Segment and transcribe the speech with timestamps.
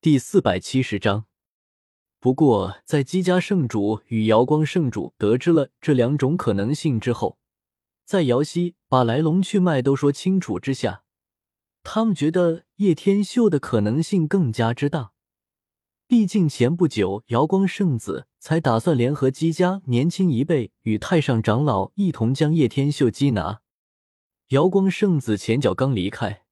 [0.00, 1.24] 第四百七十章。
[2.20, 7.36] 不过，在姬家圣主与瑶光圣主得知了这两种可能性之后，
[8.04, 11.02] 在瑶溪把来龙去脉都说清楚之下，
[11.82, 15.10] 他们觉得叶天秀的可能性更加之大。
[16.06, 23.62] 毕竟前不久，瑶光圣子才打算联合姬家年轻一辈与太上长老一同将叶天秀缉拿。
[24.50, 26.44] 瑶光圣子前脚刚离开，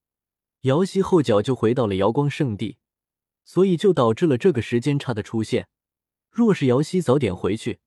[0.62, 2.78] 瑶溪后脚就回到了瑶光圣地，
[3.46, 5.68] 所以就导致了这个时间差的出现。
[6.30, 7.78] 若是瑶溪早点回去，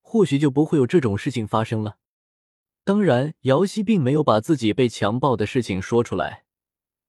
[0.00, 1.98] 或许就不会有这种事情发生了。
[2.84, 6.44] 当然，瑶溪并没有把自己被强暴的事情说出来，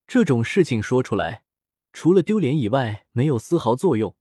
[0.05, 1.43] 这种事情说出来。
[1.93, 4.15] 除了丢脸以外，没有丝毫作用。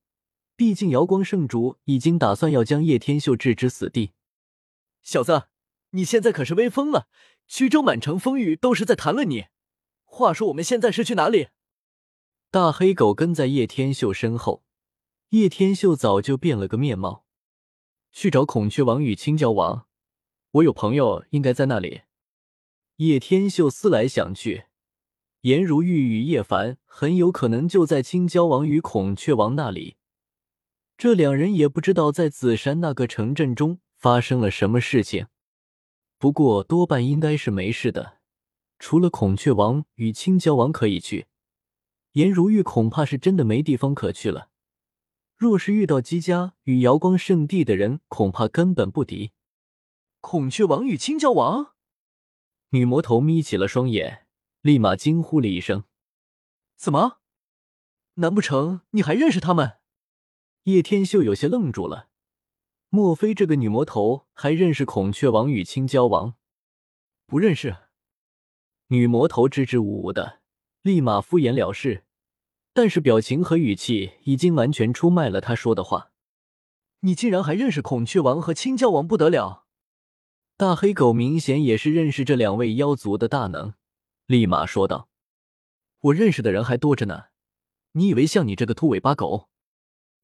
[0.55, 4.13] 毕竟瑶光圣主已经打算要将叶天秀置之死地。
[5.01, 5.43] 小子，
[5.91, 7.07] 你现在可是威风了，
[7.47, 9.47] 徐州满城风雨都是在谈论你。
[10.05, 11.49] 话说我们现在是去哪里？
[12.51, 14.63] 大黑狗跟在叶天秀身后，
[15.29, 17.23] 叶天秀早就变了个面貌。
[18.11, 19.85] 去找孔雀王与青椒王，
[20.53, 22.01] 我有朋友应该在那里。
[22.95, 24.65] 叶天秀思来想去。
[25.41, 29.97] 颜如玉与叶凡很有可能就在青椒王与孔雀王那里，
[30.97, 35.27] 这两人也不知道在紫山那个城镇中发生了什么事情，
[36.17, 38.17] 不过多半应该是没事的。
[38.79, 41.27] 除了孔雀王与青椒王可以去，
[42.19, 44.49] 颜如玉恐怕是真的没地方可去了。
[45.37, 49.31] 若是遇到姬家与瑶光圣地的人，恐怕根本不敌。
[50.19, 51.75] 孔雀王与青椒王，
[52.71, 54.27] 女魔头眯起了双眼。
[54.61, 55.85] 立马惊呼了一声
[56.75, 57.19] ：“怎么？
[58.15, 59.77] 难不成你还认识他们？”
[60.63, 62.09] 叶天秀有些愣住了。
[62.89, 66.35] 莫非这个女魔头还认识孔雀王与青椒王？
[67.25, 67.77] 不认识。
[68.87, 70.41] 女魔头支支吾吾的，
[70.81, 72.03] 立马敷衍了事，
[72.73, 76.11] 但是表情和语气已经完全出卖了他说的话。
[77.01, 79.65] 你竟然还认识孔雀王和青椒王，不得了！
[80.57, 83.73] 大黑狗明显也是认识这两位妖族的大能。
[84.25, 85.09] 立马说道
[86.01, 87.27] ：“我认识的人还多着呢，
[87.93, 89.49] 你以为像你这个秃尾巴狗？”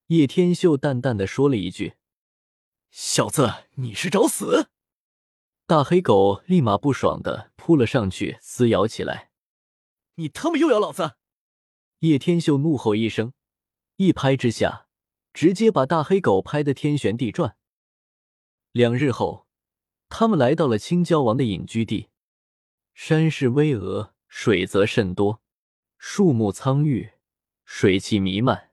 [0.08, 1.94] 叶天秀淡淡的说了一句
[2.92, 4.68] ：“小子，你是找死！”
[5.66, 9.32] 大黑狗立马不爽的扑了上去，撕咬起来。
[10.16, 11.16] “你他妈又咬老子！”
[12.06, 13.34] 叶天秀怒吼一声，
[13.96, 14.86] 一拍之下，
[15.34, 17.58] 直接把大黑狗拍得天旋地转。
[18.72, 19.48] 两日后，
[20.08, 22.10] 他们来到了青椒王的隐居地。
[22.94, 25.42] 山势巍峨，水泽甚多，
[25.98, 27.10] 树木苍郁，
[27.66, 28.70] 水汽弥漫。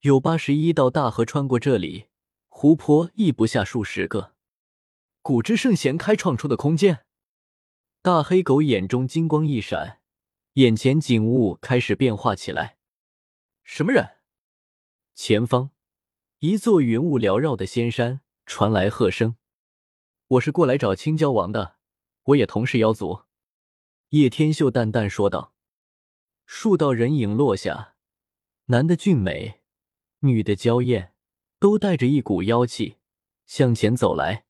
[0.00, 2.08] 有八十一道大河穿过这里，
[2.48, 4.34] 湖泊亦不下数十个。
[5.22, 7.06] 古之圣贤开创出的空间。
[8.02, 10.00] 大黑狗眼中金光一闪，
[10.56, 12.78] 眼前景物开始变化起来。
[13.62, 14.16] 什么人？
[15.14, 15.70] 前方，
[16.38, 19.36] 一座云雾缭绕的仙山传来喝声
[20.28, 21.76] ：“我是过来找青椒王的，
[22.22, 23.24] 我也同是妖族。”
[24.10, 25.52] 叶天秀淡淡说道
[26.46, 27.96] ：“数道人影落下，
[28.66, 29.60] 男的俊美，
[30.20, 31.12] 女的娇艳，
[31.58, 32.96] 都带着一股妖气
[33.44, 34.46] 向前走来。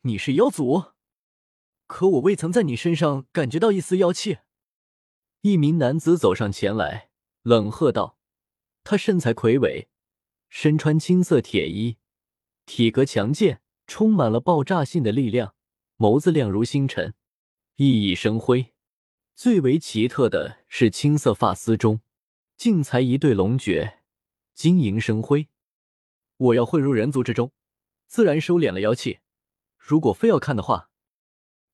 [0.00, 0.92] 你是妖族，
[1.86, 4.38] 可我未曾在你身上感觉到一丝妖气。”
[5.42, 7.08] 一名男子走上前来，
[7.42, 8.18] 冷喝道
[8.84, 9.88] ：“他身材魁伟，
[10.50, 11.96] 身穿青色铁衣，
[12.66, 15.54] 体格强健，充满了爆炸性的力量，
[15.96, 17.14] 眸子亮如星辰。”
[17.76, 18.74] 熠熠生辉，
[19.34, 22.02] 最为奇特的是青色发丝中
[22.58, 24.00] 竟裁一对龙诀，
[24.52, 25.48] 晶莹生辉。
[26.36, 27.52] 我要混入人族之中，
[28.06, 29.20] 自然收敛了妖气。
[29.78, 30.90] 如果非要看的话，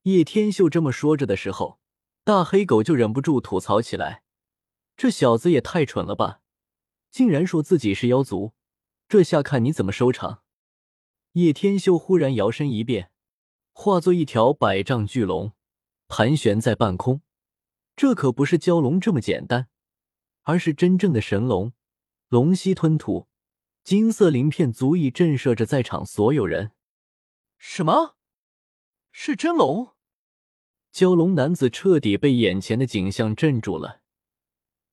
[0.02, 1.80] 叶天秀这么说着的时候，
[2.26, 4.24] 大黑狗就忍不住吐槽起来
[4.98, 6.40] ：“这小子也太蠢了吧，
[7.08, 8.52] 竟然说自己是妖族，
[9.06, 10.42] 这下看你怎么收场！”
[11.34, 13.12] 叶天秀忽然摇身一变，
[13.72, 15.52] 化作一条百丈巨龙。
[16.08, 17.22] 盘旋在半空，
[17.94, 19.68] 这可不是蛟龙这么简单，
[20.42, 21.74] 而是真正的神龙，
[22.26, 23.28] 龙息吞吐，
[23.84, 26.72] 金色鳞片足以震慑着在场所有人。
[27.56, 28.16] 什么？
[29.12, 29.94] 是真龙？
[30.96, 34.00] 蛟龙男子彻底被眼前的景象镇住了，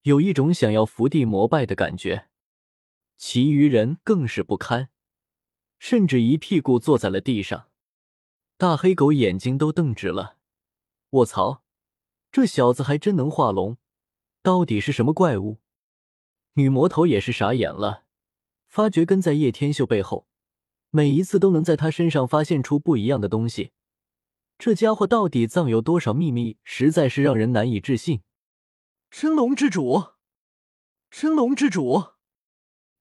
[0.01, 2.27] 有一种想要伏地膜拜的感觉。
[3.15, 4.89] 其余人更是不堪，
[5.79, 7.69] 甚至一屁股坐在了地上。
[8.57, 10.35] 大黑狗眼睛都瞪直了。
[11.11, 11.63] 卧槽，
[12.33, 13.77] 这小子还真能化龙，
[14.41, 15.59] 到底是什么怪物？
[16.55, 18.03] 女魔头也是傻眼了，
[18.67, 20.27] 发觉跟在叶天秀背后，
[20.89, 23.71] 每一次都能在他身上发现出不一样的东西。
[24.65, 28.21] 这家伙到底藏有多少秘密，实在是让人难以置信。
[29.11, 30.13] 真龙之主，
[31.11, 32.11] 真龙之主，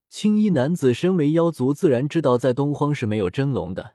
[0.09, 3.95] 青衣男子身为妖族，自然知道在东荒是没有真龙的，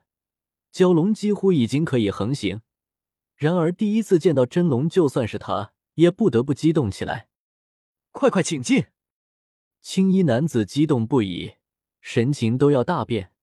[0.72, 2.62] 蛟龙几乎已经可以横行。
[3.36, 7.28] 然而第一次见到真龙，就算是他也不得不激动起来。
[8.12, 8.86] 快快请进！
[9.82, 11.56] 青衣男子激动不已，
[12.00, 13.34] 神情都要大变。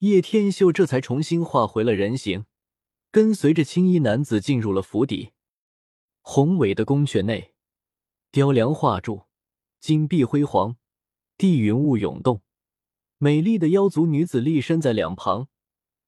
[0.00, 2.44] 叶天秀这才重新化回了人形，
[3.16, 5.32] 跟随着青衣男子进入了府邸。
[6.20, 7.54] 宏伟的宫阙内，
[8.30, 9.22] 雕梁画柱，
[9.80, 10.76] 金碧辉煌。
[11.38, 12.42] 地云雾涌动，
[13.16, 15.48] 美丽的妖族女子立身在两旁，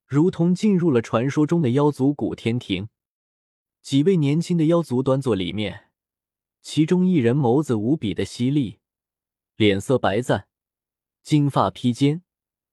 [0.07, 2.91] 如同进入了传说中的妖族古天庭。
[3.81, 5.89] 几位年轻的妖族端坐里面，
[6.61, 8.81] 其中一人眸子无比的犀利，
[9.57, 10.49] 脸色白赞，
[11.23, 12.23] 金发披肩，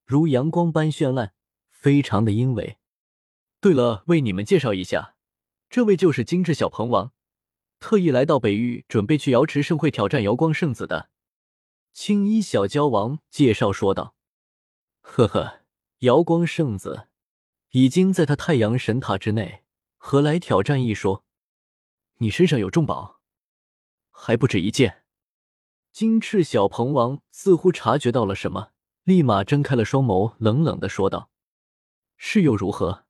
[0.06, 1.34] 如阳光般绚烂，
[1.70, 2.78] 非常的英伟。
[3.66, 5.16] 对了，为你们介绍一下，
[5.72, 7.14] 这位就是精致小鹏王，
[7.80, 11.10] 特意来到北域，准备去瑶池盛会挑战瑶光圣子的。
[11.92, 14.14] 青衣小蛟王介绍说道
[15.02, 15.62] ：“呵呵，
[16.02, 17.08] 瑶光圣子
[17.72, 19.64] 已经在他太阳神塔之内，
[19.98, 21.26] 何来挑战一说？
[22.18, 23.20] 你身上有重宝，
[24.12, 25.06] 还不止一件。”
[25.92, 28.74] 金翅小鹏王似乎察觉到了什么，
[29.06, 31.32] 立马睁开了双眸，冷冷的说道
[32.16, 33.05] ：“是又如何？”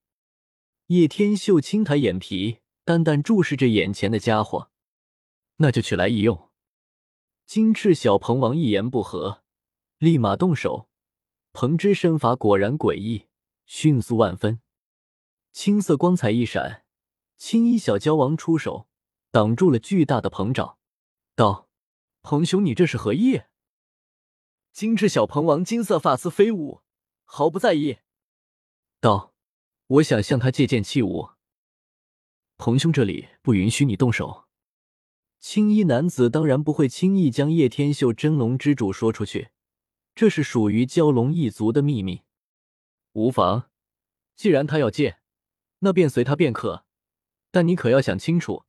[0.88, 4.70] 叶天秀轻抬眼皮，淡淡注视着眼前的家伙
[5.58, 6.52] ：“那就取来一用。”
[7.48, 9.44] 金翅小鹏王一言不合，
[9.98, 10.88] 立马动手。
[11.54, 13.26] 鹏之身法果然诡异，
[13.66, 14.62] 迅速万分。
[15.52, 16.86] 青色光彩一闪，
[17.36, 18.88] 青衣小蛟王出手
[19.32, 20.78] 挡住了巨大的鹏爪，
[21.36, 21.68] 道
[22.22, 23.42] ：“鹏兄，你这是何意？”
[24.72, 26.82] 金翅小鹏王金色发丝飞舞，
[27.24, 27.98] 毫不在意，
[29.00, 29.34] 道
[29.88, 31.30] ：“我想向他借剑器物。
[32.58, 34.46] 彭兄这里不允许你动手。”
[35.40, 39.50] 青衣男子当然不会轻易将叶天秀真龙之主说出去，
[40.16, 42.24] 这是属于蛟龙一族的秘密。
[43.12, 43.70] 无妨，
[44.36, 45.20] 既然他要借，
[45.80, 46.86] 那便随他便可。
[47.52, 48.64] 但你可要想清楚，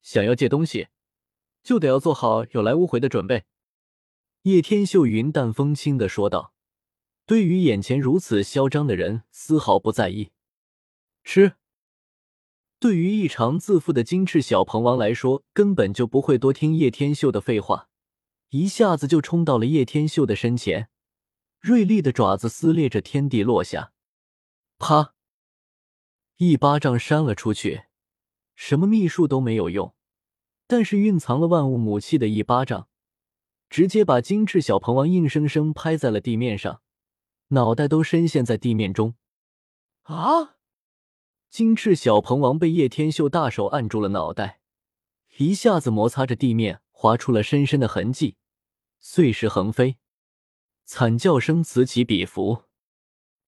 [0.00, 0.88] 想要借东西，
[1.62, 3.44] 就得要做好有来无回的准备。”
[4.42, 6.54] 叶天秀云淡风轻的说道，
[7.26, 10.30] 对于眼前如此嚣张的人，丝毫不在意。
[11.26, 11.56] 吃。
[12.78, 17.88] 对于异常自负的金翅小鹏王来说，根本就不会多听叶天秀的废话，
[18.50, 20.88] 一下子就冲到了叶天秀的身前，
[21.58, 23.92] 锐利的爪子撕裂着天地落下，
[24.78, 25.14] 啪，
[26.36, 27.86] 一巴掌扇了出去，
[28.54, 29.94] 什么秘术都没有用，
[30.68, 32.88] 但是蕴藏了万物母气的一巴掌，
[33.68, 36.82] 直接把金翅小鹏王硬生生拍在了地面上，
[37.48, 39.16] 脑袋都深陷在地面中，
[40.02, 40.52] 啊！
[41.56, 44.60] 金翅小鹏王被叶天秀大手按住了脑袋，
[45.38, 48.36] 一下子摩擦着地面，划出了深深的痕迹，
[49.00, 49.96] 碎石横飞，
[50.84, 52.64] 惨叫声此起彼伏。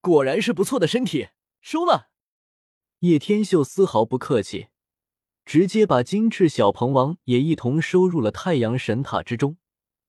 [0.01, 1.29] 果然是不错的身体，
[1.61, 2.09] 收了。
[3.01, 4.69] 叶天秀丝毫不客气，
[5.45, 9.59] 直接把金翅小鹏王也一同收入了太阳神塔之中。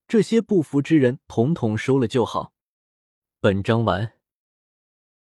[0.08, 2.54] 这些不服之人，统统收了就好。
[3.42, 4.19] 本章完。